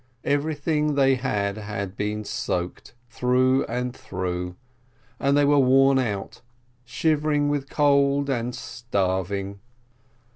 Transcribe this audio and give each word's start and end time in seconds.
Everything 0.23 0.95
they 0.95 1.13
had 1.13 1.57
had 1.57 1.95
been 1.95 2.23
soaked 2.23 2.95
through 3.11 3.63
and 3.65 3.95
through, 3.95 4.55
and 5.19 5.37
they 5.37 5.45
were 5.45 5.59
worn 5.59 5.99
out, 5.99 6.41
shivering 6.83 7.49
with 7.49 7.69
cold, 7.69 8.27
and 8.27 8.55
starving. 8.55 9.59